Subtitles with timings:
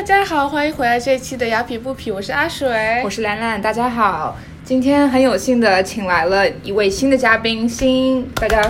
[0.00, 4.34] 大家好，欢迎回来这一期的雅痞不痞，我是阿水，我是兰兰，大家好。
[4.64, 8.62] 今天很有幸的请来了一位新的嘉宾，新大家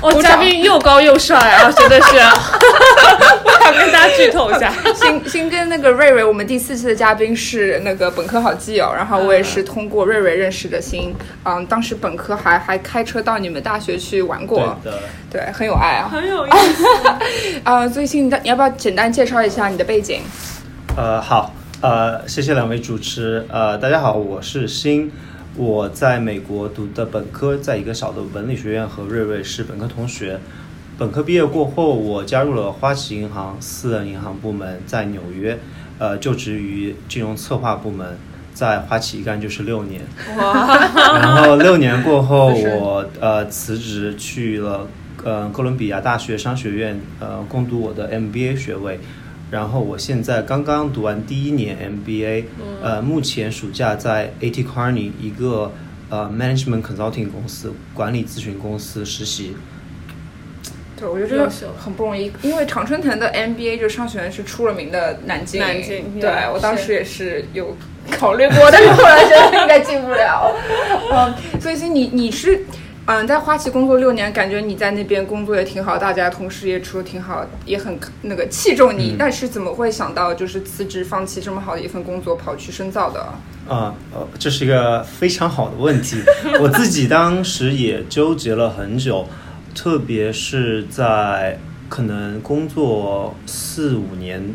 [0.00, 14.78] 哦，嘉宾又高又帅啊，真的是，我想跟大家剧透一下，新新跟那个瑞瑞，我们第四期的嘉宾是那个本科好基友，然后我也是通过瑞瑞认识的新，嗯，当时本科还还开车到你们大学去玩过，
[15.30, 16.84] 对，很有爱啊，很有意思。
[17.64, 20.22] 啊， 最近你要不要简单介绍一下你的背景？
[20.96, 25.10] 呃，好，呃，谢谢两位主持，呃，大家好，我是新。
[25.56, 30.40] 我在美国读的本科，在一个小的文理学院，和瑞瑞是本科同学。
[30.98, 35.58] 本科毕业过后，我加入了花旗银行私人银行部门，在纽约，
[35.98, 38.18] 呃，就职于金融策划部门，
[38.52, 40.02] 在花旗一干就是六年。
[40.36, 40.76] 哇！
[41.18, 44.86] 然后六年过后， 我呃辞职去了
[45.24, 48.98] 呃哥伦比亚大学商学院，呃攻读我的 MBA 学位。
[49.50, 52.44] 然后我现在刚刚读完第一年 MBA，
[52.82, 55.72] 呃，目前暑假在 AT Kearney 一个
[56.08, 59.56] 呃 Management Consulting 公司管理咨询公司实习。
[60.96, 65.60] 对，我觉得这个很不容易，因为常春藤的 MBA 就是商学院是出了名的难进。
[65.60, 66.04] 难进。
[66.20, 67.76] 对我当时也是有
[68.10, 70.54] 考虑过，但是后来觉得应该进不了。
[71.12, 72.64] 嗯，所以你你是。
[73.12, 79.16] 嗯，在花旗工作六年，感觉你在那边工作也挺好，大家同事也处的挺好，也很那个器重你。
[79.18, 83.20] 但是怎么会想到就是辞职放弃这么好的一份工作，跑去深造的？
[83.68, 86.22] 啊，呃，这是一个非常好的问题，
[86.60, 89.26] 我自己当时也纠结了很久，
[89.74, 94.54] 特别是在可能工作四五年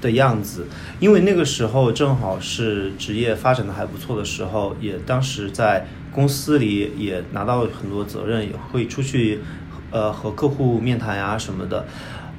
[0.00, 0.66] 的样子，
[0.98, 5.86] 因为那个时候正好是职业发展的还不错的时候，也当时在。
[6.14, 9.40] 公司里也拿到很多责任，也会出去，
[9.90, 11.84] 呃，和客户面谈呀什么的，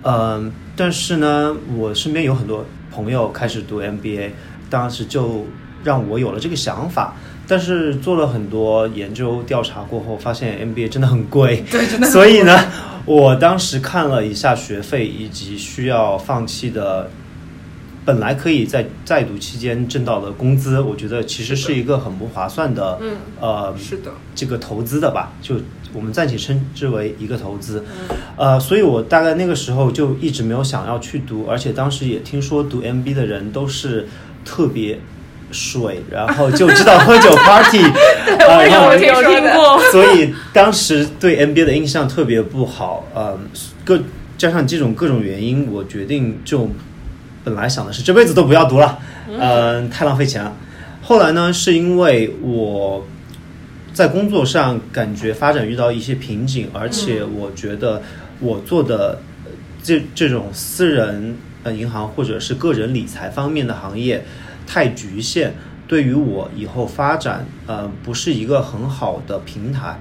[0.04, 4.30] 嗯，但是呢，我身边有很多朋友开始读 MBA，
[4.70, 5.46] 当时就
[5.84, 7.14] 让我有了这个想法，
[7.48, 12.58] 但是做了很多研究调查过后，发现 MBA 真的很贵， 对，真的，所以呢，
[13.06, 17.12] 我当时看了一下学费以及需要放弃的。
[18.06, 25.56] 本来可以在在读期间挣到的工资，我觉得其实是一个很不划算的，嗯，呃，是的，这个投资的吧，就
[25.92, 27.84] 我们暂且称之为一个投资，
[28.38, 34.08] 呃，所以我大概那个时候就一直没有想要去读，而且当时也听说读 MB 的人都是
[34.46, 35.00] 特别
[35.52, 37.82] 水，然后就知道喝酒 party，
[38.38, 43.40] 对，我有听过，所以当时对 MBA 的印象特别不好，嗯，
[43.84, 44.00] 各
[44.38, 46.70] 加上这种各种原因，我决定就。
[47.46, 50.52] 本来想的是这辈子都不要读了，嗯，太浪费钱了。
[51.04, 53.06] 后来呢，是因为我
[53.94, 58.02] 在工作上感觉发展遇到一些瓶颈，而且我觉得
[58.40, 59.20] 我做的
[59.84, 64.26] 这这种私人呃银行或者是个人理财方面的行业
[64.66, 65.52] 太局限，
[65.88, 70.00] 对于我以后发展呃不是一个很好的平台。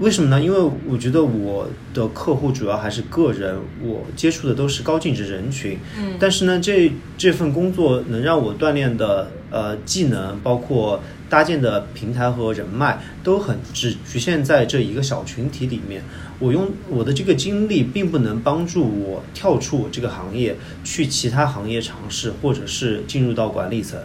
[0.00, 0.42] 为什么呢？
[0.42, 0.58] 因为
[0.88, 5.78] 我觉得我的客户主要还是个人，我接触的都是高净值人群。
[5.98, 16.02] 嗯，但是呢，这这份工作能让我锻炼的呃技能，包括搭建的平台和人脉，都很只局限在这一个小群体里面。
[16.38, 24.00] 我用我的这个经历，并不能帮助我跳出我这个行业，去其他行业尝试，或者是进入到管理层。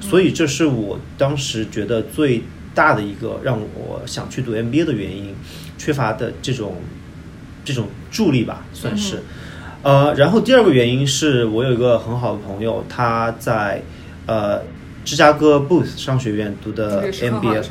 [0.00, 2.42] 所以，这是我当时觉得最。
[2.74, 5.34] 大的一个让我想去读 MBA 的原因，
[5.76, 6.76] 缺乏的这种
[7.64, 9.22] 这种助力吧，算是。
[9.82, 13.82] 呃，然后第二个原因是我有一个很好的朋友，他在
[14.26, 14.60] 呃
[15.04, 17.64] 芝加哥 Booth 商学院读的 MBA，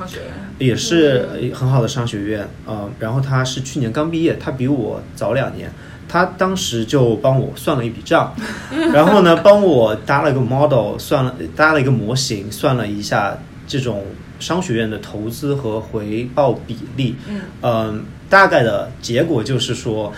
[0.58, 2.48] 也是很好的商学院。
[2.66, 5.72] 呃，然后他是去年刚毕业，他比我早两年，
[6.08, 8.34] 他当时就帮我算了一笔账，
[8.92, 13.38] 然后呢，帮我搭了一个 model，算了搭了一个模型，算了一下
[13.68, 14.04] 这种。
[14.40, 17.16] 商学院的投资和回报比例，
[17.62, 20.14] 嗯，大概的结果就是说，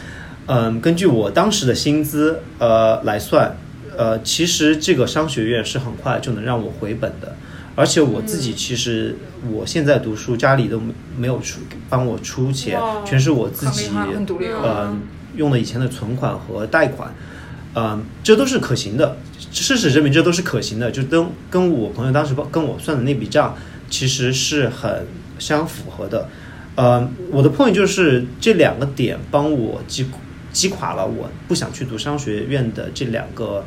[0.45, 3.55] 嗯，根据我当时的薪资，呃，来算，
[3.97, 7.35] 呃，其实这个商学院是很快就能让我回本的，
[7.75, 9.15] 而且我自己其实
[9.49, 10.79] 我现在读书，家里都
[11.17, 13.89] 没有出帮我出钱，全是我自己，
[14.63, 15.01] 嗯，
[15.35, 17.13] 用的以前的存款和贷款，
[17.75, 19.17] 嗯，这都是可行的，
[19.51, 23.55] 事实证明这都是可行的，就跟跟我朋友当时跟我算的那笔账。
[23.91, 25.05] 其实是很
[25.37, 26.27] 相符合的，
[26.75, 30.07] 呃，我的 point 就是这两个点帮我击
[30.51, 33.63] 击垮了我不想去读商学院的这两个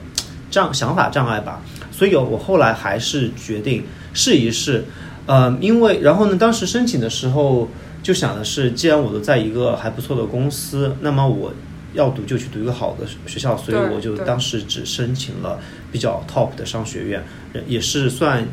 [0.50, 1.62] 障想法障碍吧，
[1.92, 4.84] 所以我后来还是决定试一试，
[5.26, 7.68] 呃，因为然后呢，当时申请的时候
[8.02, 11.52] 就想的是，既然我都在一个还不错的公司，那么我
[11.92, 15.60] 要读就去读一个好的学校，所以我就当时只申请了
[15.92, 17.22] 比较 top 的商学院，
[17.66, 18.46] 也是算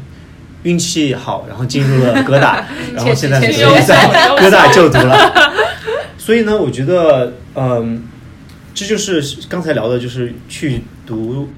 [0.64, 5.34] 运气好，然后进入了哥大， 然后现在确实所以在哥大就读了。
[6.18, 8.04] 所以呢，我觉得，嗯，
[8.74, 11.50] 这就是刚才聊的，就是去读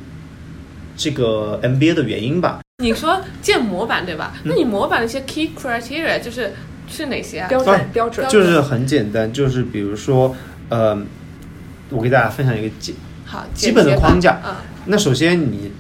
[0.96, 2.60] 这个 MBA 的原因吧。
[2.82, 4.34] 你说建模板对嗯吧？
[4.44, 6.54] 那你模板的一些 key criteria 就是
[6.88, 7.48] 是哪些啊？
[7.50, 10.36] 标准标准就是很简单，就是比如说，
[10.70, 10.98] 呃，
[11.90, 12.96] 我给大家分享一个基
[13.26, 15.72] 好，基本的框架嗯，那首先你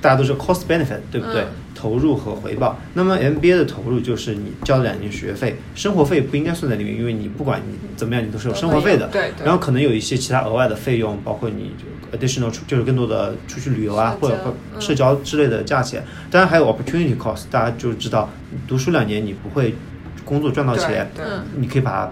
[0.00, 1.42] 大家都知道 cost benefit 对不对？
[1.42, 1.46] 嗯
[1.86, 2.76] 投入和回报。
[2.94, 9.06] 那么 MBA 的投入就是你交了两年学费，生活费不应该算在里面，因为你不管你怎么样，你都是有生活费的。
[9.06, 11.70] 对对然后可能有一些其他额外的费用，包括你
[12.12, 14.36] additional 就是更多的出去旅游啊，或者
[14.80, 16.02] 社交之类的价钱。
[16.28, 18.28] 当然还有 opportunity cost，大家就知道
[18.66, 19.72] 读书两年你不会
[20.24, 21.08] 工作赚到钱，
[21.54, 22.10] 你可以把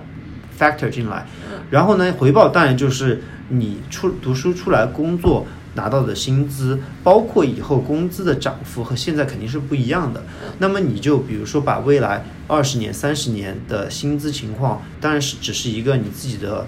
[0.57, 1.59] 它 factor 进来嗯。
[1.69, 5.45] 然后呢，回报当然就是你出读书出来工作
[5.75, 10.23] 拿到的薪资，包括以后工资的涨幅和现在肯定是不一样的。
[10.59, 16.67] 那么你就比如说把未来二十年、三十年的薪资情况，当然是只是一个你自己的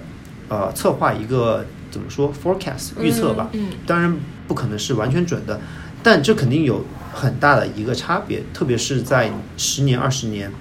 [0.49, 4.15] 呃策划一个怎么说 forecast 预测吧，嗯当然
[4.47, 5.59] 不可能是完全准的，
[6.03, 10.51] 但这肯定有很大的一个差别，特别是在十年、二十年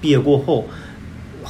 [0.00, 0.66] 毕业过后，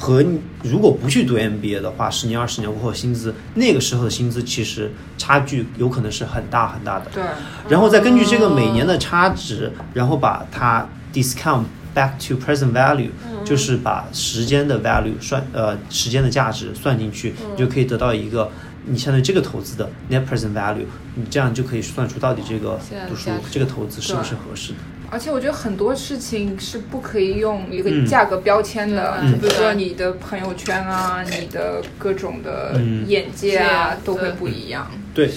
[0.01, 7.11] 和你如果不去读 MBA 的话，十年、二十年过后薪资，那个时候的薪资其实差距有可能是很大很大的。
[7.13, 7.23] 对
[7.69, 11.65] 然后再根据这个每年的差值，然后把它 discount
[11.95, 13.11] back to present value，、
[13.45, 18.51] 就是把时间的 value 算呃时间的价值算进去，你就可以得到一个
[18.87, 24.79] 你相当于这个投资的 net present value，你这样就可以算出到底这个读书这个投资是不是合适的。
[25.11, 28.07] 而且我觉得很多事情是不可以用一个嗯。
[28.07, 29.39] 价格标签的，嗯。
[29.39, 34.91] 比如说你的朋友圈啊，你的各种的嗯眼界啊，对都会不一样。
[35.13, 35.31] 对，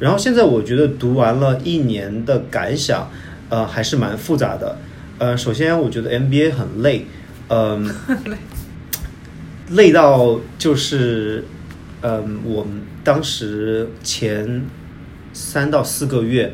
[0.00, 3.10] 然后现在我觉得读完了一年的感想，
[3.50, 4.78] 呃，还是蛮复杂的。
[5.18, 7.06] 呃，首先我觉得 MBA 很累，
[7.48, 7.94] 嗯、
[9.70, 11.44] 累到就是，
[12.00, 14.64] 嗯、我们当时前
[15.32, 16.52] 三到四个月，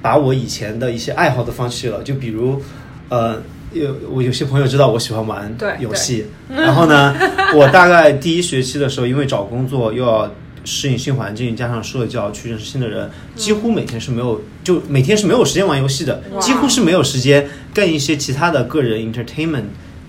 [0.00, 2.60] 把我以前的一些爱好都放弃了，就比如，
[3.08, 3.42] 呃。
[3.72, 7.14] 有我有些朋友知道我喜欢玩对游戏， 然后呢，
[7.52, 10.30] 我大概第一学期的时候，因为找工作又要
[10.64, 19.64] 适应新环境，加上社交去认识新的人，几乎每天是没有就每天是没有时间玩游戏的，几乎是没有时间干一些其他的个人 entertainment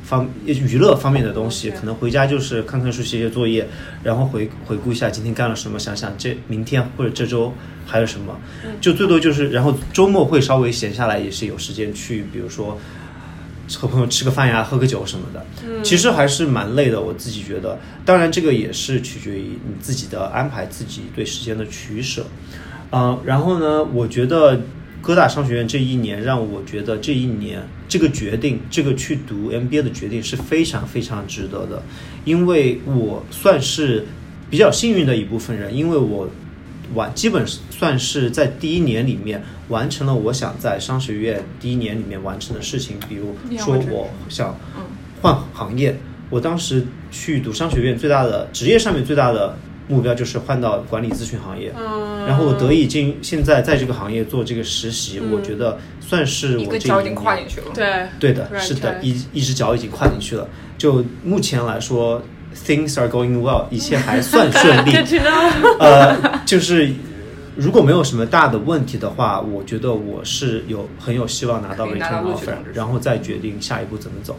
[0.07, 3.68] 方娱乐方面的东西，可能回家就是看看书、写写作业，
[4.01, 7.54] 然后回回顾一下今天干了什么，想想这明天或者这周
[7.86, 8.39] 还有什么，
[8.80, 12.80] 就最多就是，然后周末会稍微闲下来，也是有时间去，比如说。
[13.75, 15.45] 和朋友吃个饭呀，喝个酒什么的，
[15.83, 17.01] 其实还是蛮累的。
[17.01, 22.25] 我自己觉得，当然这个也是取决于你自己的安排，自己对时间的取舍。
[22.92, 24.62] 呃，然后呢，我觉得
[25.01, 31.81] 哥大商学院这一年让我觉得这一年这个决定，这个去读 MBA 的决定是非常非常值得的，
[32.25, 34.05] 因为我算是
[34.49, 36.29] 比较幸运的一部分人，因为我
[36.93, 44.57] 完基本算是在第一年里面完成了我想在商学院第一年里面完成的事情，比如说我想
[45.21, 45.97] 换行业，
[46.29, 57.67] 我当时去读商学院最大的职业上面最大的目标就是换到管理咨询行业，嗯，然后我得以进现在在这个行业做这个实习，我觉得算是我这个脚已经一年跨进去了。
[57.73, 60.47] 对对的，是的，一一只脚已经跨进去了。
[60.77, 62.21] 就目前来说
[62.53, 64.91] ，things are going well，一切还算顺利。
[65.79, 66.91] 呃，就是
[67.56, 74.37] 如果没有什么大的问题的话，我觉得我是有很有希望拿到 return offer，然后再决定下一步怎么走。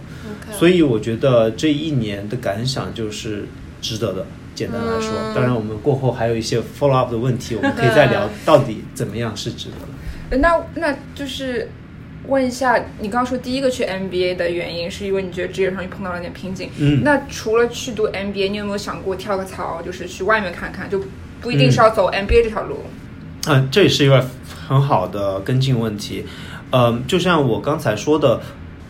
[0.53, 3.47] 所以我觉得这一年的感想就是
[3.81, 4.27] 值得的。
[4.59, 9.93] 简单来说，嗯当然我们过后还有一些 follow up 的问题，我们可以再聊到底怎么样是值得的。
[10.31, 11.71] 呃 那那就是
[12.27, 16.71] 问一下，你刚刚说第一个去 MBA 的原因，是因为你觉得职业上碰到了点瓶颈。
[16.79, 21.01] 嗯那除了去读 MBA，你有没有想过跳个槽，就是去外面看看，就
[21.41, 22.81] 不一定是要走 MBA 这条路？
[23.47, 24.27] 嗯，这也是一个
[24.67, 26.25] 很好的跟进问题。
[26.73, 28.41] 嗯，就像我刚才说的，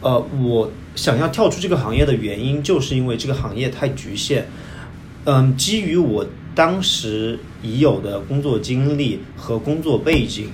[0.00, 4.46] 呃，我想要跳出这个行业的原因，就是因为这个行业太局限。
[5.30, 10.48] 嗯，基于我当时已有的工作经历和工作背景，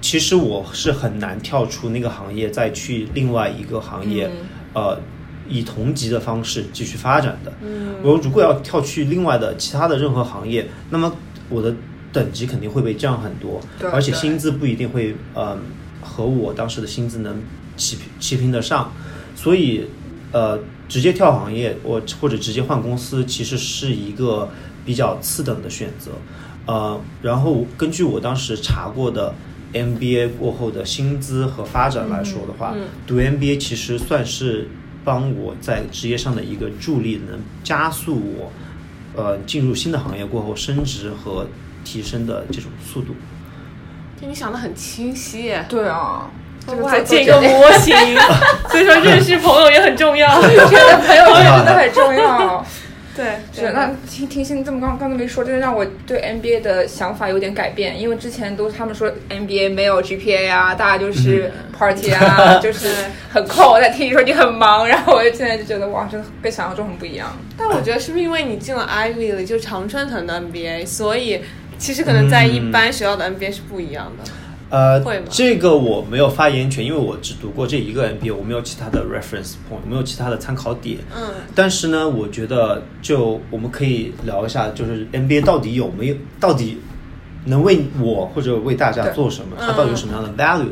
[0.00, 4.30] 其实我是很难跳出那个行业，再去另外一个行业，
[4.72, 4.98] 呃，
[5.46, 7.52] 以同级的方式继续发展的。
[7.60, 7.96] 嗯。
[8.02, 11.12] 我如果要跳去另外的其他的任何行业，那么
[11.50, 11.76] 我的
[12.10, 15.58] 等级肯定会被降很多，对而且薪资不一定会呃
[16.00, 17.42] 和我当时的薪资能
[17.76, 18.90] 齐平齐平得上，
[19.36, 19.84] 所以
[20.32, 24.48] 呃直接跳行业，我或者直接换公司，其实是一个
[24.84, 26.12] 比较次等的选择。
[26.66, 29.34] 呃，然后根据我当时查过的
[29.72, 34.68] MBA 过后的薪资和发展来说的话，嗯读 MBA 其实算是
[35.04, 38.52] 帮我在职业上的一个助力，能加速我
[39.14, 41.46] 呃进入新的行业过后升职和
[41.84, 43.14] 提升的这种速度。
[44.20, 45.64] 就你想的很清晰耶。
[45.68, 46.30] 对啊，
[46.68, 47.94] 这个我还建一个模型，
[48.70, 50.40] 所以说认识朋友也很重要。
[50.42, 51.24] 认识朋友
[51.56, 52.64] 真的很重要。
[53.18, 58.00] 对，是，那听听欣这么刚刚才没说，真的让我对 NBA 的想法有点改变。
[58.00, 62.88] 因为之前都他们说 NBA 没有 GPA 啊，大家就是 party 啊，就是
[63.32, 63.72] 很空。
[63.72, 67.36] 我在听你说你很忙，然后我就现在就觉得哇，真的跟想象中很不一样。
[67.56, 71.42] 但我觉得是不是因为你进了 Ivy 里，就是常春藤的 NBA，所以
[71.76, 74.30] 其实可能在一般学校的 NBA 是不一样的。
[74.70, 80.98] 呃这个我没有发言权，因为我只读过这一个 MBA，我没有其他的 reference point，没有其他的参考点。
[81.16, 86.78] 嗯，但是呢，我觉得就我们可以聊一下，就是 NBA 到底有没有，到底
[87.46, 89.56] 能为我或者为大家做什么？
[89.58, 90.68] 嗯它到底有什么样的 value，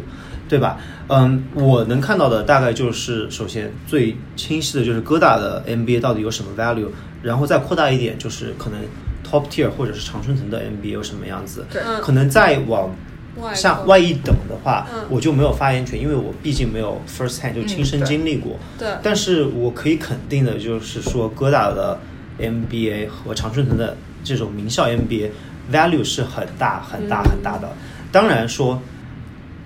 [0.48, 0.78] 对吧？
[1.08, 6.88] 嗯，我能看到的大概就是，首先最清晰的就是哥大的 NBA 到底有什么 value，
[7.22, 8.78] 然后再扩大一点，就是可能
[9.24, 11.64] top tier 或者是常春藤的 NBA 有什么样子。
[11.72, 12.94] 对嗯可能再往外
[13.40, 18.56] 国下外一等的话，嗯我就没有发言权，因为我毕竟没有 first hand 就亲身经历过。
[18.78, 21.98] 对但是我可以肯定的就是说，哥大的
[22.40, 25.30] MBA 和常春藤的这种名校 MBA
[25.72, 27.68] value 是很大很大很大的。
[28.10, 28.80] 当然说，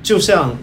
[0.03, 0.57] 就像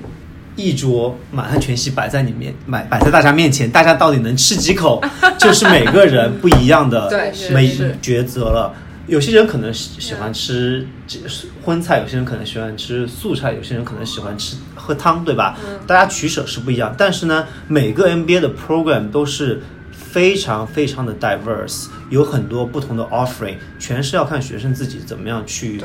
[0.55, 5.01] 一桌满汉全席摆在你面，摆摆在大家面前，大家到底能吃几口，
[5.37, 8.73] 就是每个人不一样的对是每是抉择了。
[9.07, 11.17] 有些人可能喜喜欢吃这
[11.63, 15.57] 荤菜，有些人可能喜欢吃素菜，有些人可能喜欢吃喝汤，对吧？
[15.87, 19.61] 大家取舍是不一样，但是呢，每个 MBA 的 program 都是
[19.93, 25.81] 非常非常的 diverse，有很多不同的 offering，全是要看学生自己怎么样去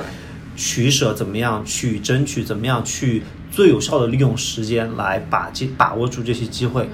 [0.57, 6.91] 取舍，怎么样去争取，怎么样去最有效的利用时间来把这把握住这些机会。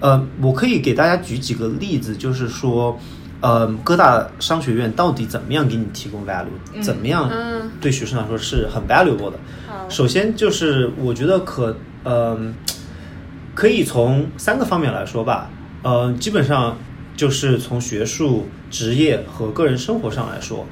[0.00, 2.98] 呃，我可以给大家举几个例子，就是说。
[3.40, 9.38] 呃，各大商学院到底怎么样给你提供 value？、怎么样嗯对学生来说是很 valuable 的？
[9.68, 12.54] 好首先就是我觉得可，嗯、
[13.54, 15.48] 可以从三个方面来说吧。
[15.82, 16.76] 呃，基本上
[17.16, 20.66] 就是从学术、职业和个人生活上来说。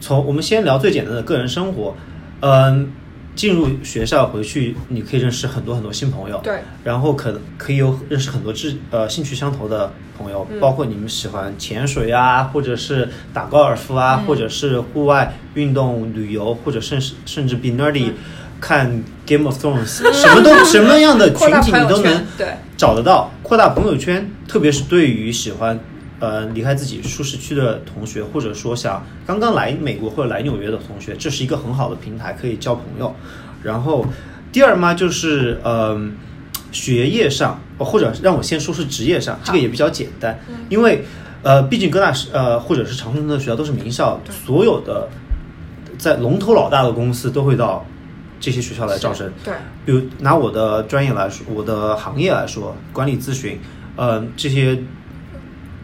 [0.00, 1.94] 从我们先聊最简单的个人生活，
[2.40, 2.92] 嗯、
[3.34, 6.40] 进入学校回去，你可以认识很多很多新朋友。
[6.42, 18.12] 对，然后可可以有认识很多志呃兴趣相投的朋友，包括你们喜欢潜水啊，或者是打高尔夫啊，或者是户外运动、旅游，或者甚至甚至 be nerdy，、
[18.60, 22.48] 看 Game of Thrones， 什么都什么样的群体你都能对。
[22.76, 25.78] 找得到，扩大朋友圈，特别是对于喜欢
[26.22, 33.12] 呃离开自己舒适区的同学，或者说想刚刚来美国或者来纽约的同学，这是一个很好的平台，可以交朋友。
[33.60, 34.06] 然后
[34.52, 36.14] 第二嘛，就是嗯、
[36.70, 40.38] 学业上，哦或者让我先说是职业上，这个也比较简单，
[40.68, 41.04] 因为
[41.42, 45.08] 呃，毕竟各大是呃或者是长春藤的学校都是名校，所有的
[45.98, 47.84] 在龙头老大的公司都会到
[48.38, 49.28] 这些学校来招生。
[49.44, 49.52] 对，
[49.84, 53.58] 比如拿我的专业来说，我的行业来说，管理咨询，
[53.96, 54.80] 呃，这些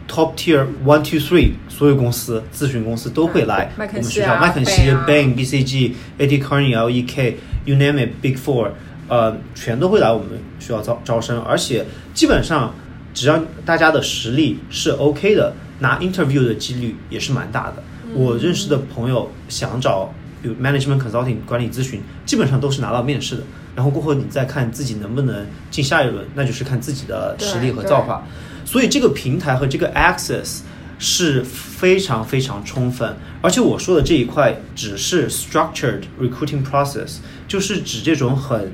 [0.09, 8.71] top tier one two three 所有公司咨询公司都会来我们学校，啊麦肯锡、Bain、BCG、AT Kearney、LEK，you name it，Big Four，
[9.07, 10.27] 呃，全都会来我们
[10.59, 12.73] 学校招招生，而且基本上
[13.13, 17.83] 只要大家的实力是 OK 的，拿 interview 的几率也是蛮大的。
[18.13, 20.11] 我认识的朋友想找
[20.41, 23.43] 比如 management consulting 管理咨询，基本上都是拿到面试的，
[23.75, 28.25] 然后过后你再看自己能不能进下一轮，那就是看自己的实力和造化。
[28.69, 30.59] 所以这个平台和这个 access
[30.99, 37.15] 是非常非常充分，而且我说的这一块只是 structured recruiting process，
[37.47, 38.71] 就是指这种很。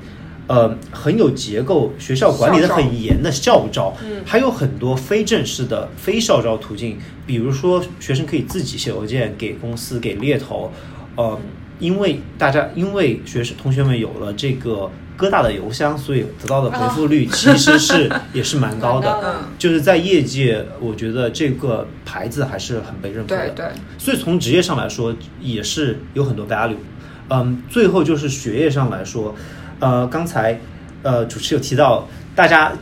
[0.48, 3.92] 呃，很有结构，学校管理的很严的校招，
[4.24, 10.70] 还有很多非正式的非校招途径，比如说学生可以自己写邮件给公司、给猎头，
[11.16, 11.36] 呃，
[11.80, 19.10] 因为大家因为学生同学们有了这个哥大的邮箱，所以得到的回复率其实是、也是蛮高的。
[19.20, 23.48] 高 就是在业界，我觉得这个牌子还是很被认可的。
[23.48, 23.66] 对对，
[23.98, 26.76] 所以从职业上来说，也是有很多 value。
[27.28, 29.34] 嗯，最后就是学业上来说，
[29.80, 30.60] 呃，刚才
[31.02, 32.72] 呃主持有提到，大家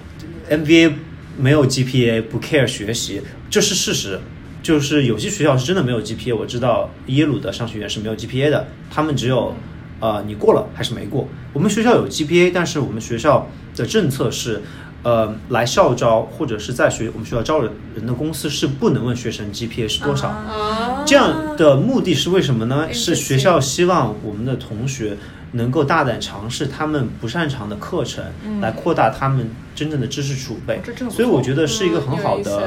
[0.51, 0.93] MBA
[1.39, 4.19] 没有 GPA 不 care 学习，这是事实。
[4.63, 9.55] 就是有些学校是真的没有 GPA，我知道耶鲁的商学院是没有 GPA 的，他们只有
[10.01, 11.29] 呃你过了还是没过。
[11.53, 14.63] 我们学校有 GPA，但是我们学校的政策是，
[15.03, 20.29] 呃，来校招或者是在学我们学校招人人的公司是不能问学生 GPA 是多少。
[20.29, 22.93] 啊，这样的目的是为什么呢？
[22.93, 25.17] 是学校希望我们的同学
[25.53, 28.25] 能够大胆尝试他们不擅长的课程，
[28.61, 32.61] 来扩大他们真正的知识储备所以我觉得是一个很好的思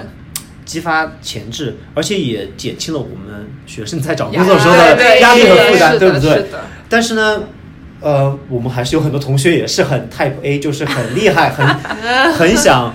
[0.64, 6.46] 激发潜质，而且也减轻了我们学生在找工作时候的压力和负担，对不对？
[6.90, 7.44] 但是呢，
[8.02, 11.66] 呃，我们还是有很多同学也是很 Type A，就是很厉害，很
[12.34, 12.94] 很想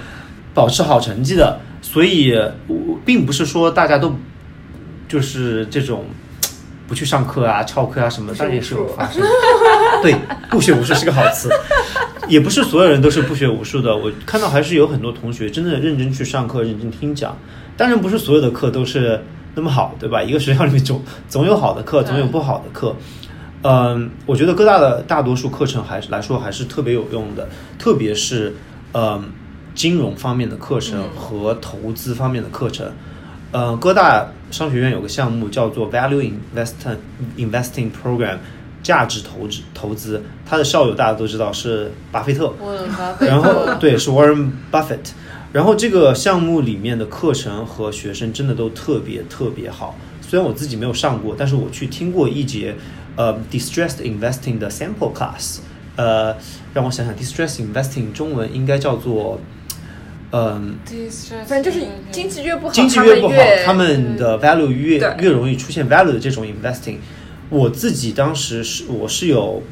[0.54, 2.32] 保持好成绩的，所以
[2.66, 4.14] 我并不是说大家都
[5.08, 6.04] 就是这种
[6.88, 9.22] 不去上课啊、翘课啊什么，不学当然也是有发生。
[10.02, 10.14] 对，
[10.50, 11.48] 不学无术是个好词，
[12.28, 13.96] 也不是所有人都是不学无术的。
[13.96, 17.36] 我看到还是有很多同学真的认真去上课、认真听讲。
[17.76, 19.22] 当然，不是所有的课都是
[19.54, 20.22] 那么好，对吧？
[20.22, 22.96] 一个学校里面总总有好的课，总有不好的课。
[22.98, 23.31] 嗯，
[24.26, 28.54] 我觉得哥大的大多数课程还是来说还是特别有用的，特别是
[28.92, 29.24] 嗯
[29.74, 32.90] 金融方面的课程和投资方面的课程。
[33.52, 36.96] 嗯，哥大商学院有个项目叫做 Value Investing
[37.36, 38.38] Investing Program，
[38.82, 42.52] 价值投资投资，他的校友大家都知道是巴菲特
[43.20, 45.10] 然后对是 Warren Buffett，
[45.52, 49.98] 然后这个项目里面的课程和学生真的都特别特别好。
[50.22, 52.74] 虽然我自己没有上过，但是我去听过一节
[53.16, 55.58] 呃 Distressed Investing 的 sample class，
[55.96, 56.36] 呃，
[56.74, 59.40] 让我想想 Distressed Investing 中文应该叫做
[60.30, 60.76] 嗯。
[61.46, 66.96] 反正就是经济越不好，经济越不好，他们的 value 越对越容易出现 value 的这种 investing。
[67.50, 69.62] 我自己当时是我是有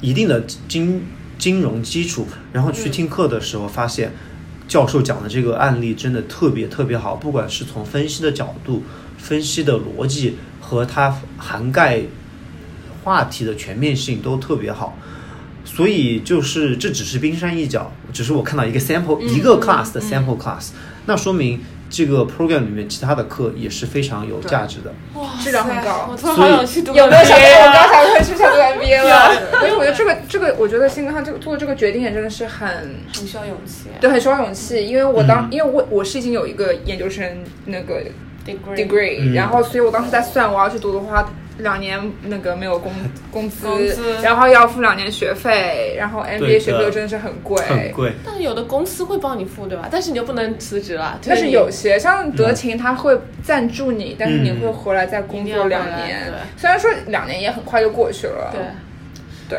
[0.00, 1.04] 一定的金
[1.36, 4.12] 金融基础，然后去听课的时候发现，
[4.66, 8.82] 教授讲的这个案例真的特别特别好，不管是从分析的角度、
[9.18, 12.00] 分析的逻辑和它涵盖
[13.08, 14.96] 话题的全面性都特别好。
[15.64, 20.70] 所以就是这只是冰山一角，只是我看到一个 sample、一个 class 的 sample class，、
[21.06, 21.60] 那说明
[21.90, 24.92] 这个 program 里面其他的课也是非常有价值的。
[25.14, 29.34] 哇质量很高我突然好想去读有没有想我啊刚才会去想读 MBA 了？
[29.60, 32.66] 所以我觉得这个这个，我觉得新哥他这个做这个决定也真的是很
[33.14, 33.88] 很需要勇气。
[34.00, 34.86] 对，很需要勇气。
[34.86, 38.00] 因为我当、嗯因为我我是已经有一个研究生那个
[38.46, 42.92] degree degree，、嗯然后所以我当时在算我要去读的话，两年那个没有工
[43.30, 47.60] 工资，工资然后要付两年学费，然后 MBA 学费又真的是很贵。
[47.64, 49.88] 很贵，但是有的公司会帮你付，对吧？
[49.90, 51.18] 但是你又不能辞职了。
[51.26, 56.38] 但是有些嗯像德勤，他会赞助你，但是你会回来再工作两年来。
[56.56, 58.54] 虽然说两年也很快就过去了，
[59.48, 59.58] 对，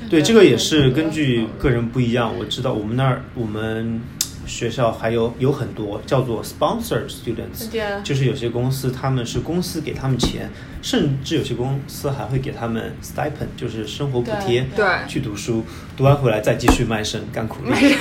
[0.00, 2.36] 对，对，这个也是根据个人不一样。
[2.38, 4.00] 我知道我们那儿我们
[4.46, 7.68] 学校还有有很多叫做 sponsor students，
[8.02, 10.50] 就是有些公司他们是公司给他们钱，
[10.82, 15.64] 甚至有些公司还会给他们 stipend，就是生活补贴，对去读书，
[15.96, 17.94] 读完回来再继续卖身干苦力。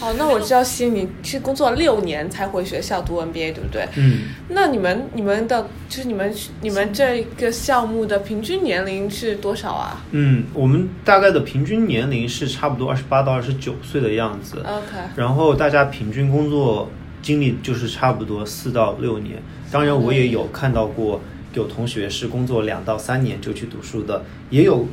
[0.00, 3.86] 好， 那我知道西你是工作六年才回学校读 MBA，对不对？
[3.96, 19.42] 嗯，那你们你们的就是你们你们这个项目的平均年龄是多少啊嗯，我们大概的平均年龄是差不多二十八到二十九岁的样子，？OK，然后大家平均工作经历就是差不多四到六年。
[19.70, 21.18] 当然，我也有看到过
[21.54, 24.86] 有同学是工作两到三年就去读书的，也有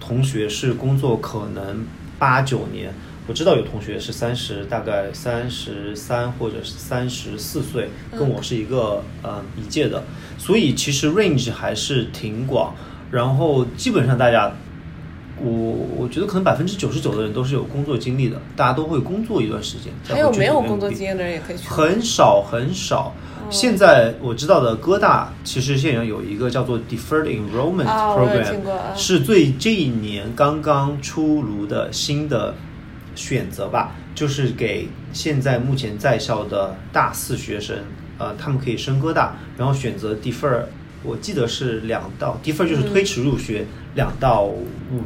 [0.00, 1.86] 同学是工作可能
[2.18, 2.92] 八九年。
[3.28, 10.02] 我知道有同学是三十，大概三十三或者是三十四岁，跟我是一个呃一届的，
[10.36, 12.74] 所以其实 range 还是挺广。
[13.12, 14.52] 然后基本上大家
[15.42, 19.92] 我我觉得可能百分之九十九的人都是有工作经历的，大家都会工作一段时间。
[20.04, 21.68] 才还有没有工作经验的人也可以去？
[21.68, 23.12] 很少很少。
[23.50, 32.54] 现在我知道的哥大其实现在有一个叫做 Deferred Enrollment Program，、啊是最这一年刚刚出炉的新的
[33.14, 37.76] 选择吧，就是给现在目前在校的大四学生，
[38.16, 40.62] 呃，他们可以升哥大，然后选择 Defer，
[41.02, 44.60] 我记得是两到 Defer 就是推迟入学两到五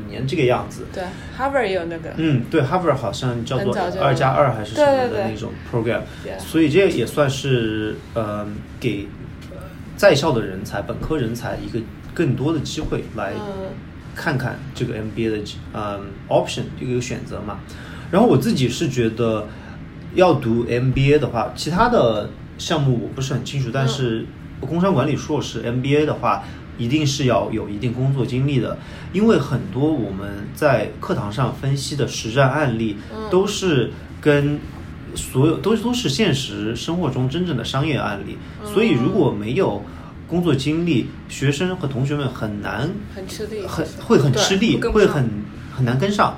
[0.09, 0.87] 年这个样子。
[0.93, 1.03] 对
[1.39, 2.13] ，Harvard 也有那个。
[2.17, 8.47] 嗯，对，Harvard 好像叫做二加二还是什么的那种 program，对对对所以这也算是呃
[8.79, 9.07] 给
[9.53, 9.57] 呃
[9.97, 11.81] 在校的人才、本科人才一个
[12.15, 13.69] 更多的机会来嗯。
[14.19, 15.39] 看看这个 MBA 的
[15.75, 17.59] 嗯 option 这个选择嘛。
[18.11, 19.47] 然后我自己是觉得
[20.15, 24.25] 要读 MBA 的话，其他的项目我不是很清楚，但是
[24.61, 26.45] 工商管理硕士 MBA 的话，
[26.79, 28.77] 一定是要有一定工作经历的，
[29.13, 32.97] 因为很多我们在课堂上分析的实战案例
[33.31, 33.91] 都是
[34.21, 34.59] 跟
[35.15, 39.83] 所有都都是现实生活中真正的商业案例，所以如果没有
[40.29, 45.31] 工作经历，学生和同学们很难很吃力，很会很吃力，会很
[45.75, 46.37] 很难跟上，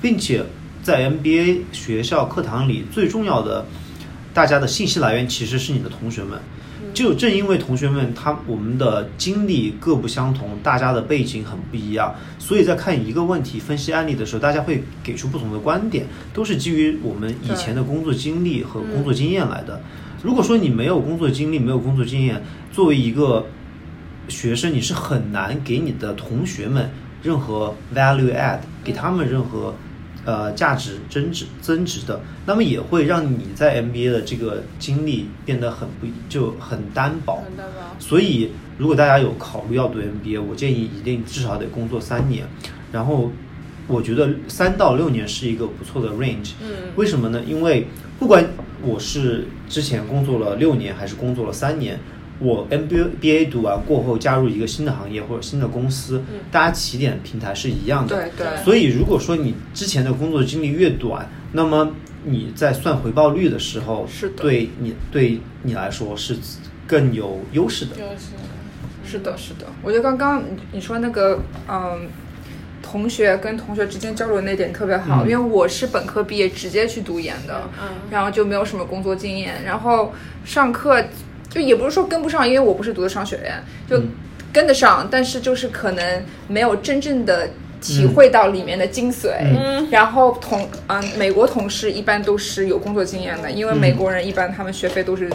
[0.00, 0.44] 并且
[0.82, 3.66] 在 MBA 学校课堂里最重要的，
[4.32, 6.40] 大家的信息来源其实是你的同学们。
[6.96, 19.78] 就正因为同学们他我们的经历各不相同，大家的背景很不一样，所以在看一个问题、分析案例的时候，大家会给出不同的观点，都是基于我们以前的工作经历和工作经验来的。
[20.22, 23.44] 如果说你没有工作经历、没有工作经验，作为一个
[24.28, 26.88] 学生，你是很难给你的同学们
[27.22, 29.74] 任何 value add，给他们任何
[30.26, 37.36] 呃价值增值增值的，那么也会让你在 MBA 的这个经历变得很不就很单薄。
[37.36, 42.46] 很单薄所以，如果大家有考虑要读 MBA，我建议一定至少得工作三年。
[42.92, 43.30] 然后，
[43.86, 46.52] 我觉得三到六年是一个不错的 range。
[46.60, 47.40] 嗯为什么呢？
[47.46, 47.86] 因为
[48.18, 48.44] 不管
[48.82, 51.98] 我是之前工作了六年还是工作了三年，
[52.38, 58.14] 我 MBA 读完过后加入一个新的行业或者新的公司，嗯大家起点平台是一样的。
[58.16, 61.92] 对对所以，如果说你之前的工作经历越短，那么
[62.24, 66.36] 你在算回报率的时候，是的对你对你来说是
[66.86, 67.96] 更有优势的。
[67.96, 69.66] 就是是的，是的。
[69.82, 72.08] 我觉得刚刚你你说那个，嗯，
[72.82, 80.12] 同学跟同学之间交流那点特别好，嗯因为我是本科毕业直接去读研的，嗯然后就没有什么工作经验，然后
[80.44, 81.02] 上课
[81.56, 83.54] 就也不是说跟不上，因为我不是读的商学院，
[83.88, 84.08] 就嗯。
[84.52, 87.48] 跟得上，但是就是可能没有真正的。
[87.78, 89.86] 体会到里面的精髓，嗯。
[89.90, 93.78] 然后同嗯、美国同事一般都是有工作经验的，因为嗯。
[93.78, 95.28] 美国人一般他们学费都是，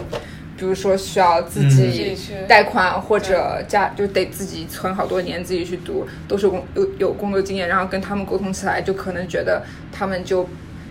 [0.56, 1.70] 比如说需要自嗯。
[1.70, 2.16] 己
[2.48, 10.46] 贷款或者家就得自己存好多年自己去读，都是工有有工作经验，然后跟他们沟通起来，就可能觉得他们就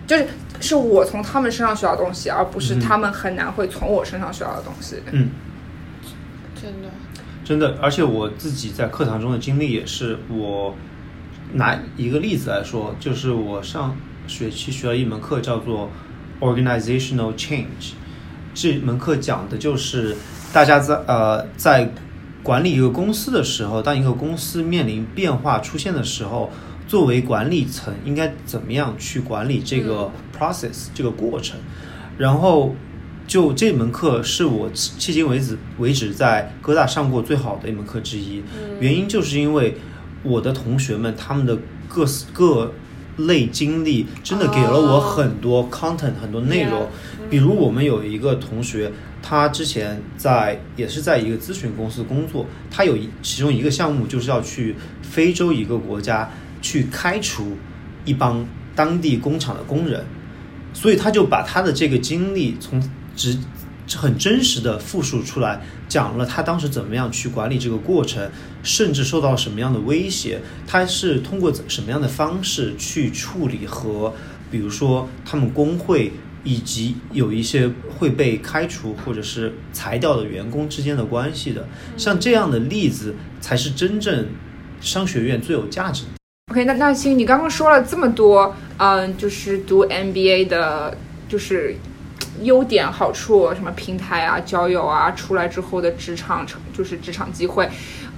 [0.06, 0.26] 就是
[0.60, 2.80] 是我从他们身上学到东西，而不是嗯。
[2.80, 4.96] 他们很难会从我身上学到的东西。
[5.12, 5.30] 嗯，
[6.54, 6.88] 真的，
[7.44, 10.74] 真的，而且我自己在课堂中的经历也是，我
[11.54, 15.90] 拿一个例子来说，就是我上学期学了一门课叫做
[16.40, 17.92] Organizational Change，
[18.54, 20.16] 这门课讲的就是
[20.52, 21.90] 大家在呃在
[22.42, 26.50] 管理一个公司的时候，当一个公司面临变化出现的时候，
[26.92, 31.58] 作为管理层应该怎么样去管理这个 process、这个过程，
[32.18, 32.74] 然后。
[33.24, 38.42] 就这门课是我迄今为止为止在哥大上过最好的一门课之一，
[38.78, 39.76] 原因就是因为
[40.22, 41.56] 我的同学们他们的
[41.88, 42.74] 各各
[43.16, 46.88] 类经历真的给了我很多 content、很多内容。
[47.30, 56.28] 比如我们有一个同学，他之前在也是在一个咨询公司工作，他有一其中一个项目就是要去非洲一个国家
[56.62, 57.58] 去开除
[58.06, 60.02] 一帮当地工厂的工人，
[60.72, 62.82] 所以他就把他的这个经历从
[63.14, 63.36] 直
[63.94, 68.30] 很真实的复述出来，讲了他当时怎么样去管理这个过程，
[68.62, 74.14] 甚至受到什么样的威胁，他是通过什么样的方式去处理和，
[74.50, 76.12] 比如说他们工会
[76.44, 84.28] 以及有一些会被开除或者是裁掉的员工之间的关系的，像这样的例子才是真正
[84.80, 86.21] 商学院最有价值的。
[86.50, 90.94] OK，那那行，你刚刚说了这么多，嗯，就是读 MBA 的，
[91.28, 91.76] 就是
[92.42, 97.70] 优点、好处，什么平台啊、交友啊，出来之后的职场，就是职场机会，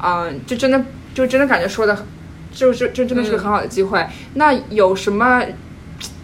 [0.03, 0.83] 嗯，就真的
[1.15, 2.05] 就真的感觉说的，
[2.53, 4.05] 就是就真的是个很好的机会。
[4.35, 5.45] 那有什么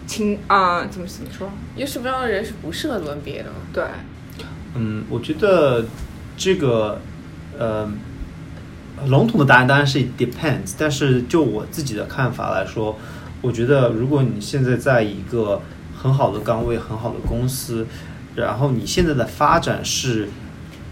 [0.05, 1.49] 情啊、怎么怎么说？
[1.77, 3.55] 有什么样的人是不适合读 MBA 的吗？
[3.71, 3.85] 对，
[4.75, 5.85] 嗯，我觉得
[6.35, 6.99] 这个
[7.57, 7.89] 呃，
[9.07, 12.97] 笼统的答案当然是 depends，但是就我自己的看法来说，
[13.41, 15.61] 我觉得如果你现在在一个
[15.95, 17.87] 很好的岗位、很好的公司，
[18.35, 20.29] 然后你现在的发展是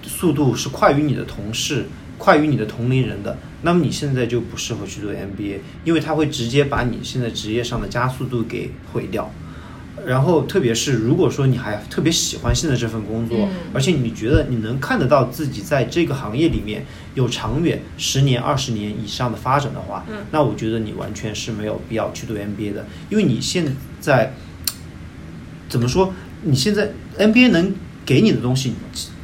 [0.04, 1.86] 速度是快于你的同事、
[2.18, 9.32] 快于你的同龄人的，那么你现在就不适合去做 MBA，因为它会直接把你现在职业上的加速度给毁掉。
[10.06, 16.86] 然后，特别是如果说你还特别喜欢现在这份工作，嗯而且你觉得你能看得到自己在这个行业里面
[17.16, 24.34] 有长远十年、二十年以上的发展的话，嗯那我觉得你完全是没有必要去读 MBA 的，因为你现在
[25.68, 26.14] 怎么说？
[26.44, 28.74] 你现在 MBA 能给你的东西，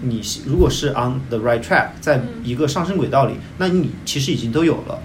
[0.02, 5.00] 你你如果是 on the right track，在一个上升轨道里，那你其实已经都有了。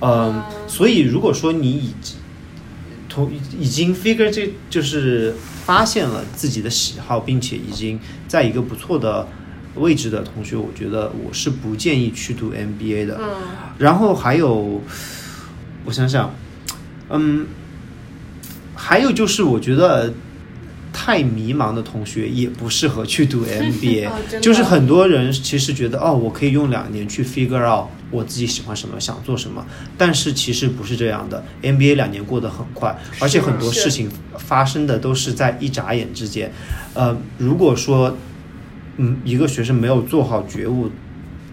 [0.00, 1.90] 嗯，所以如果说你已
[3.16, 7.98] 经同已经 figure 这就是发现了自己的喜好，并且已经
[8.28, 9.26] 在一个不错的
[9.76, 13.18] 位置的同学，我觉得我是不建议去读 MBA 的。
[13.20, 13.28] 嗯，
[13.78, 14.82] 然后还有，
[15.84, 16.34] 我想想，
[17.10, 17.46] 嗯，
[18.74, 20.12] 还有就是我觉得
[20.92, 29.66] 太迷茫的同学也不适合去读 MBA，、哦就是很多人其实觉得哦，我可以用两年去 figure out 我自己喜欢什么，想做什么，
[29.98, 36.52] 但是其实不是这样的，NBA 两年过得很快，而且很多事情发生的都是在一眨眼之间，
[36.94, 38.16] 呃，如果说
[38.98, 40.90] 嗯，一个学生没有做好觉悟，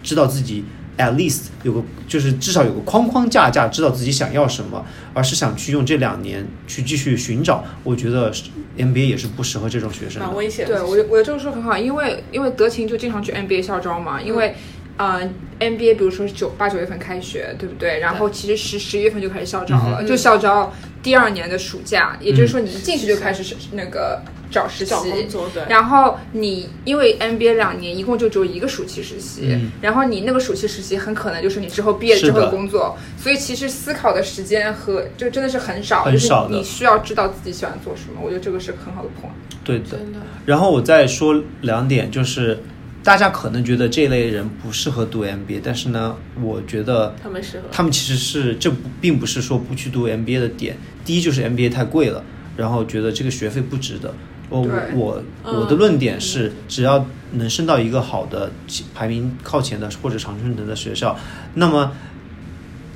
[0.02, 0.64] 知道自己
[0.96, 8.44] at least 有个就是至少有个框框架架，知道自己想要什么，而是想去用这两年去继续寻找，我觉得是
[8.78, 10.26] MBA 也是不适合这种学生的。
[10.26, 10.66] 蛮危险。
[10.66, 14.54] 对，我我觉得这个说得很好，因为因为德勤就经常去 NBA 校招嘛，因为。
[14.96, 15.20] 呃
[15.58, 17.98] ，NBA 比如说是九八九月份开学，对不对？
[17.98, 39.32] 然后其实十十一月份就开始校招了，就校招第二年的暑假，也就是说你一进去就开始是那个找实习找工作对然后你因为 NBA 两年一共就只有一个暑期实习，嗯然后你那个暑期实习很可能就是你之后毕业之后的的工作，所以其实思考的时间和就真的是很少，很少的就是你需要知道自己喜欢做什么，我觉得这个是很好的 point。
[39.64, 39.84] 对的。
[39.90, 39.98] 的，
[40.46, 42.62] 然后我再说两点，就是
[43.04, 47.64] 大家可能觉得这类人不适合读 MBA，但是呢，我觉得他们适合。
[47.70, 50.76] 他们其实是这不并不是说不去读 MBA 的点。
[51.04, 52.24] 第一就是 MBA 太贵了，
[52.56, 54.14] 然后觉得这个学费不值得。
[54.48, 54.60] 我
[54.94, 58.50] 我嗯我的论点是，只要能升到一个好的
[58.94, 61.14] 排名靠前的或者常春藤的学校，
[61.54, 61.92] 那么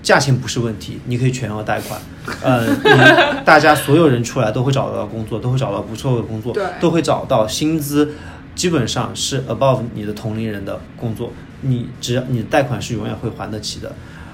[0.02, 2.00] 价钱不是问题，你可以全额贷款。
[2.42, 2.74] 呃，
[3.44, 8.14] 大家所有人出来都会找到工作，都会找到不错的工作，都会找到薪资
[8.58, 13.92] 基本上是 above 你的同龄人的工作，你只要你的贷款是永远会还得起的。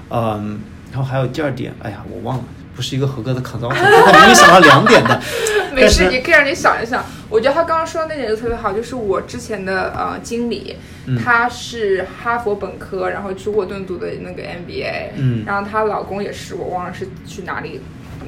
[0.09, 0.59] 嗯，
[0.91, 2.43] 然后还有第二点，哎呀，我忘了，
[2.75, 5.21] 不是一个合格的 consultant， 我明明想到两点的，
[5.75, 7.05] 没事，你可以让你想一想。
[7.29, 17.79] 我觉得他刚刚说的那点就特别好，就是我之前的呃经理，嗯她是哈佛本科，然后去沃顿读的那个 MBA，嗯然后她老公也是，我忘了是去哪里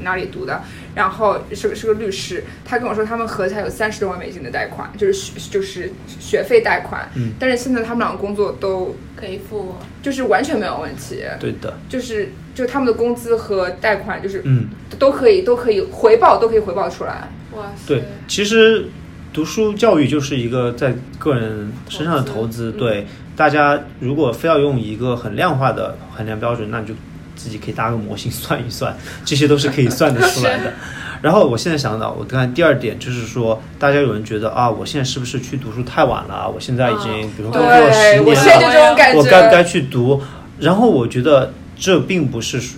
[0.03, 0.61] 哪里读的，
[0.95, 14.67] 然后是个是个律师，他跟我说他们合起来有三十多万美金的贷款，就是学就是学费贷款，嗯但是现在他们两个工作都可以付，就是完全没有问题，对的，就是就他们的工资和贷款就是嗯。
[14.97, 17.29] 都可以都可以回报都可以回报出来。
[17.55, 17.87] 哇塞！
[17.87, 18.87] 对，其实
[19.31, 22.71] 读书教育就是一个在个人身上的投资。
[22.71, 23.05] 投资对，
[23.35, 26.95] 大家如果非要用一个很量化的衡量标准，那你就
[27.37, 30.73] 自己可以搭个模型算一算， 这些都是可以算得出来的。
[31.21, 36.47] 然后我现在想到，我看第二点就是说，大家有人觉得啊，我现在是不是去读书太晚了？
[36.49, 38.43] 我现在已经啊比如工作十对，我年
[38.95, 39.15] 了。
[39.15, 40.21] 我该不该去读？
[40.59, 42.77] 然后我觉得这并不是属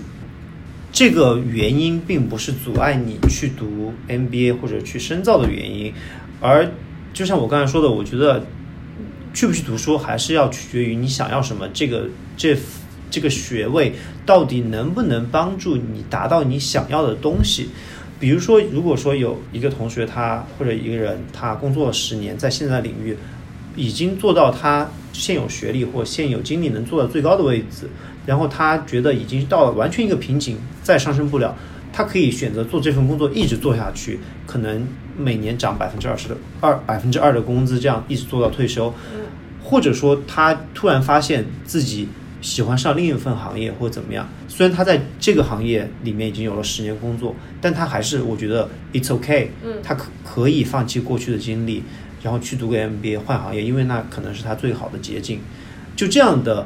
[0.92, 5.94] 这个原因，并不是阻碍你去读 MBA 或者去深造的原因，
[6.40, 6.70] 而
[7.14, 8.46] 就像我刚才说的，我觉得
[9.34, 11.68] 去不去读书还是要取决于你想要什么。
[11.74, 12.06] 这个
[12.38, 12.58] 这
[13.10, 13.94] 这个学位
[14.26, 17.70] 到底能不能帮助你达到你想要的东西？
[18.20, 23.16] 比如说，如果说有一个同学他或者一个人他工作了十年，在现在领域
[23.76, 27.90] 已经做到他现有学历或现有经历能做到最高的位置，
[28.26, 31.56] 然后他觉得已经到了完全一个瓶颈，再上升不了，
[31.94, 34.86] 他可以选择做这份工作一直做下去，可能
[35.18, 38.94] 每年涨百分之二十的二百分之二的工资，这样一直做到退休，
[39.64, 42.10] 或者说他突然发现自己
[42.42, 51.84] 喜欢上另一份行业或者怎么样，虽然他在这个行业里面已经有了十年工作，但他还是我觉得 it's okay，嗯他可可以放弃过去的经历，
[52.24, 55.40] 然后去读个 MBA 换行业，因为那可能是他最好的捷径。
[55.96, 56.66] 就这样的，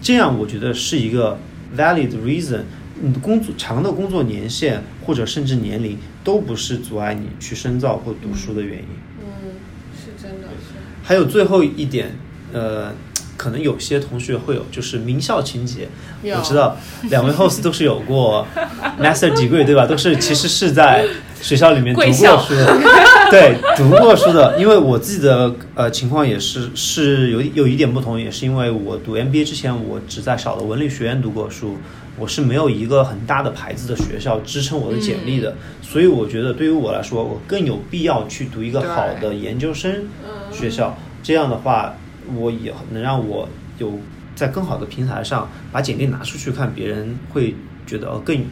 [0.00, 1.38] 这样我觉得是一个
[1.76, 2.62] valid reason。
[2.98, 8.88] 你的工作长的工作年限或者甚至年龄都不是阻碍你去深造或读书的原因。
[9.20, 9.52] 嗯，
[9.94, 10.72] 是真的是。
[11.02, 12.12] 还有最后一点，
[12.54, 12.94] 呃，
[13.36, 15.88] 可能有些同学会有就是名校情节。
[16.22, 16.76] 我知道
[17.10, 18.46] 两位 host 都是有过
[19.00, 19.86] master degree 对吧？
[19.86, 21.04] 都是其实是在
[21.40, 22.78] 学校里面读过书的，
[23.30, 24.58] 对，读过书的。
[24.58, 31.76] 因为我自己的呃情况也是是有有一点不同，也是因为我读 MBA 之前，我只在少的文理学院读过书。
[32.18, 40.04] 我是没有一个很大的牌子的学校支撑我的简历的，所以我觉得对于我来说，我更有必要去读一个好的研究生
[40.50, 40.96] 学校。
[41.22, 41.94] 这样的话，
[42.34, 43.98] 我也能让我有
[44.34, 47.54] 在更好的平台上把简历拿出去看，别人会
[47.86, 48.44] 觉得呃更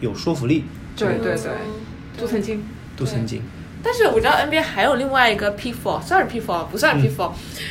[0.00, 0.64] 有说服力。
[0.96, 2.64] 对对对，嗯都曾经。
[2.94, 3.42] 都曾经，
[3.82, 7.30] 但是我知道 NBA 还有另外一个 P4，算是 P4 不算 P4，、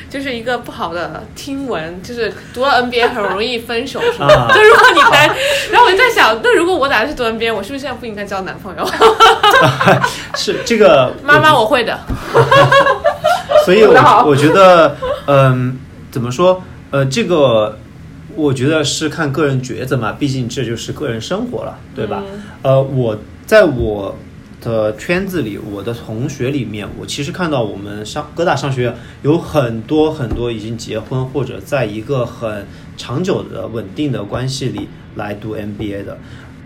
[0.10, 4.26] 就是一个不好的听闻，就是读了 NBA 很容易分手， 是吗？
[4.28, 5.30] 啊就如果你单，
[5.72, 8.86] 然后我就在想，那如果我打算去读 NBA，我是不是现在不应该交男朋友？
[10.36, 11.98] 是这个妈妈，我会的。
[13.66, 14.98] 所以我我觉得，
[15.28, 15.78] 嗯，
[16.10, 16.62] 怎么说？
[16.92, 17.78] 呃，这个
[18.36, 22.24] 我觉得是看个人抉择嘛，毕竟这就是个人生活了，对吧？
[22.64, 24.16] 呃，我在我
[24.62, 32.66] 的圈子里，我的同学里面，我其实看到我们上各大商学院有很多很多已经结婚或者在一个很
[32.98, 36.18] 长久的稳定的关系里来读 MBA 的，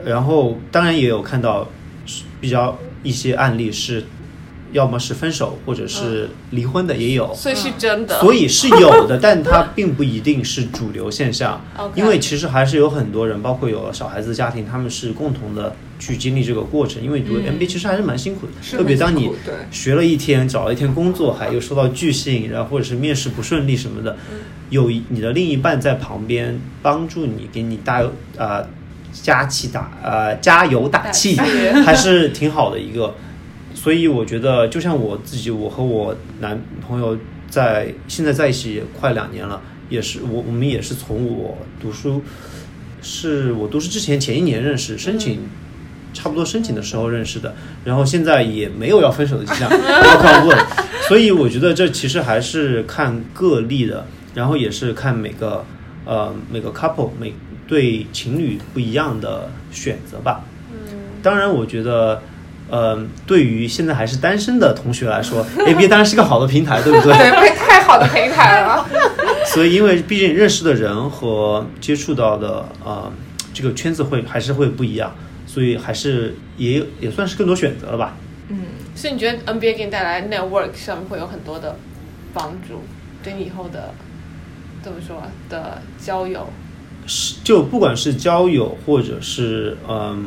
[0.04, 1.68] 然后当然也有看到
[2.42, 4.04] 比较一些案例是
[4.72, 7.34] 要么是分手，或者是离婚的也有。
[7.34, 8.20] 所以是真的。
[8.20, 11.62] 所以是有的， 但它并不一定是主流现象
[11.96, 17.02] 因为其实还是有很多人，包括有了小孩子的家庭，他们是共同的去经历这个过程。
[17.02, 19.32] 因为读 MBA 其实还是蛮辛苦的，是特别当你
[19.72, 24.18] 学了一天，找了一天工作，还又收到拒信，然后或者是面试不顺利什么的，
[24.70, 28.66] 有你的另一半在旁边帮助你，给你加油呃
[29.14, 33.16] 加气打呃加油，打气还是挺好的一个。
[33.86, 37.16] 所以我觉得，就像我自己，我和我男朋友
[37.48, 42.20] 在现在在一起也快两年了，也是我我们也是从我读书，
[43.04, 45.40] 是我读书之前前一年认识，申请、
[46.16, 50.58] 差不多申请的时候认识的，然后现在也没有要分手的迹象，不要靠问。
[51.08, 55.64] 所以我觉得这其实还是看个例的，然后也是看每个
[56.06, 57.32] 呃每个 couple 每
[57.68, 60.44] 对情侣不一样的选择吧。
[61.22, 62.22] 当然，我觉得，
[62.70, 62.98] 呃，
[63.28, 67.14] 对于现在还是单身的同学来说， ABA 当然是个好的平台，对不对？
[67.18, 68.86] 对，会太好的平台了。
[69.54, 73.12] 所以，因为毕竟认识的人和接触到的呃
[73.54, 78.18] 这个圈子会还是会不一样，所以还是也也算是更多选择了吧。
[78.50, 78.58] 嗯
[78.96, 81.78] 所以你觉得 NBA 给你带来 network 上面会有很多的
[82.34, 82.82] 帮助，
[83.24, 83.94] 对你以后的
[84.82, 86.48] 怎么说啊的交友？
[87.08, 90.26] 是就不管是交友或者是嗯、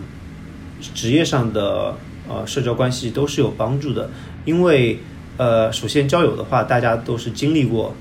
[0.94, 1.96] 职业上的
[2.28, 4.10] 呃社交关系都是有帮助的，
[4.44, 4.98] 因为
[5.36, 7.94] 呃首先交友的话，大家都是经历过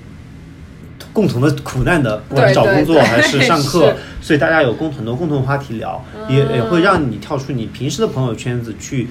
[1.14, 9.08] 共同的苦难的，不管是找工作还是上课是，所以大家有共同的共同话题聊，也也会让你跳出你平时的朋友圈子去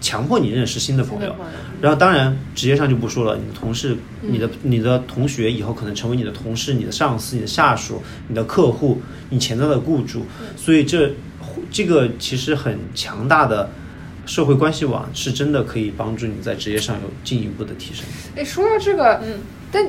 [0.00, 1.34] 强迫你认识新的朋友。
[1.80, 10.26] 然后当然职业上就不说了，你的同事、你的你的同学以后可能成为你的同事、你的上司、你的下属、你的客户、你潜在的雇主，
[10.58, 11.10] 所以这
[11.70, 13.70] 这个其实很强大的
[14.26, 18.04] 社会关系网是真的可以帮助你在职业上有进一步的提升。
[18.36, 19.38] 哎，说到这个，嗯，
[19.72, 19.86] 但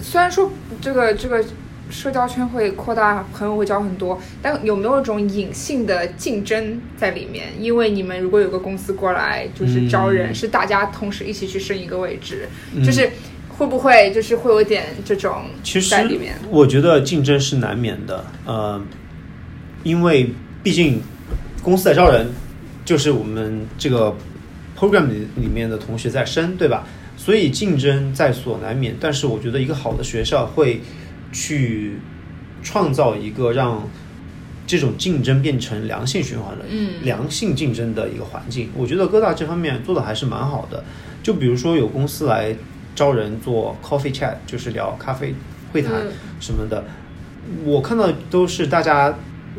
[0.00, 0.50] 虽然说
[0.80, 1.44] 这个这个
[1.90, 7.48] 社交圈会扩大，朋友会交很多，但有没有一种隐性的竞争在里面？
[7.58, 13.10] 因为你们如果有个公司过来就是招人，嗯是大家同时一起去升一个位置，嗯就是
[13.50, 16.34] 会不会就是会有点这种其实在里面？
[16.50, 18.80] 我觉得竞争是难免的，呃，
[19.82, 21.00] 因为毕竟
[21.62, 22.26] 公司在招人，
[22.84, 24.14] 就是我们这个
[24.78, 26.84] program 里里面的同学在升，对吧？
[27.16, 28.94] 所以竞争在所难免。
[29.00, 30.80] 但是我觉得一个好的学校会
[31.32, 31.96] 去
[32.62, 33.88] 创造一个让
[34.66, 38.68] 这种竞争变成良性循环的、嗯良性竞争的一个环境。
[38.76, 40.84] 我觉得哥大这方面做的还是蛮好的。
[41.22, 42.54] 就比如说有公司来
[42.94, 45.34] 招人做 coffee chat，就是聊咖啡
[45.72, 46.84] 会谈嗯什么的，
[47.64, 49.16] 我看到都是大家。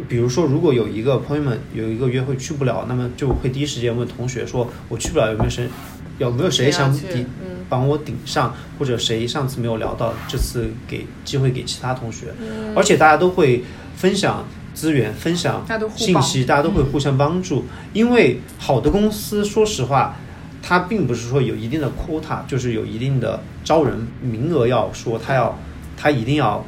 [0.08, 5.70] 比如说，如果有一个朋友们有一个约会去不了，那么就会第一时间问同学说：“我去不了，有没有谁
[6.18, 7.66] 有没有谁想谁要去抵嗯。
[7.68, 12.76] 帮我顶上，或者谁上次没有聊到，这次给机会给其他同学，嗯。
[12.76, 13.64] 而且大家都会
[13.96, 17.64] 分享资源，分享信息，大家都会互相帮助。
[17.94, 20.16] 因为好的公司，说实话，
[20.62, 25.58] 它并不是说有一定的 quota，就是有一定的招人名额要说他要
[25.98, 26.64] 他一定要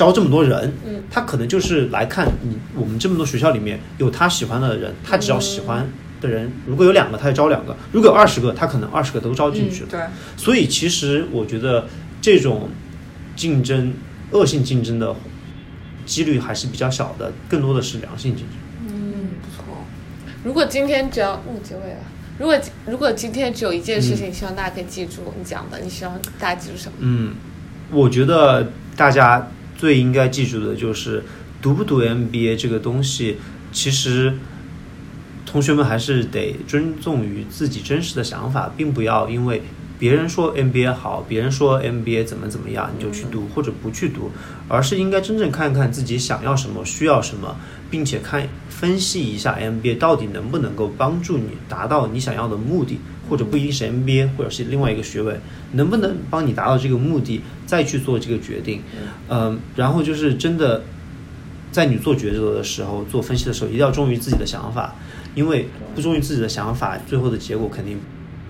[0.00, 5.86] 招这么多人，嗯，他可能就是来看你我们这么多学校里面有他喜欢的人，他只要喜欢
[6.22, 9.88] 的人，如果有两个他就招两个，如果有二十个，他可能二十个都招进去了。
[9.90, 10.00] 嗯，对，
[10.38, 11.86] 所以其实我觉得
[12.22, 12.70] 这种
[13.36, 13.92] 竞争、
[14.30, 15.14] 恶性竞争的
[16.06, 18.56] 几率还是比较小的，更多的是良性竞争。
[18.88, 19.84] 嗯，不错。
[20.42, 21.98] 如果今天只要嗯结尾了，
[22.38, 26.94] 如果如果今天只有一件事情，希望大家可以记住你讲的，你希望大家记住什么？
[27.00, 27.34] 嗯，
[27.92, 29.46] 我觉得大家
[29.80, 31.24] 最应该记住的就是
[31.62, 33.38] 读不读 MBA 这个东西，
[33.72, 34.34] 其实
[35.46, 39.62] 同学们还是得尊重于自己真实的想法，并不要因为
[40.00, 44.30] 别人说 MBA 好，别人说 MBA 怎么怎么样，你就去读或者不去读，
[44.66, 47.54] 而是应该真正看看自己想要什么，需要什么，
[47.90, 52.98] 并且看分析一下 MBA 到底能不能够帮助你达到你想要的目的，
[53.28, 55.38] 或者不一定是 MBA，或者是另外一个学位，
[55.72, 58.80] 能不能帮你达到这个目的，再去做这个决定。
[59.28, 60.82] 嗯，然后就是真的，
[61.70, 64.94] 在你做抉择的时候，做分析的时候，一定要忠于自己的想法，
[65.34, 68.00] 因为不忠于自己的想法，最后的结果肯定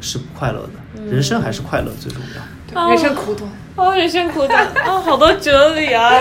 [0.00, 1.02] 是不快乐的。
[1.10, 2.42] 人生还是快乐最重要。
[2.72, 3.50] 对人生苦短。
[3.76, 6.12] 哦，人生苦短哦，好多哲理啊！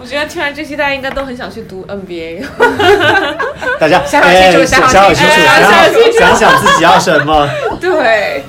[0.00, 2.44] 我觉得听完这期，大家应该都很想去读 NBA。
[3.78, 7.48] 大家想想哎清楚想想想清楚想清楚，想想想清楚想想自己要什么。
[7.80, 8.42] 对，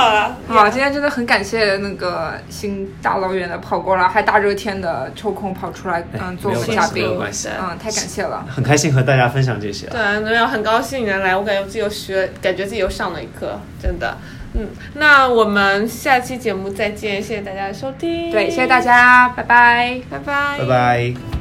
[0.00, 0.36] 好好了。
[0.48, 8.44] 好，今天真的很感谢那个新大老远的跑过来，还大热天的抽空跑出来，嗯，做我们嘉宾嗯，太感谢了。
[8.48, 9.90] 很开心和大家分享这些、啊。
[9.92, 14.16] 对，没有很高兴你能来，我感觉自己又学，感觉自己又上了一课，真的。
[14.54, 18.32] 嗯，那我们下期节目再见，谢谢大家的收听。
[18.32, 20.00] 对，谢谢大家，拜拜。
[20.10, 21.39] 拜拜，拜拜。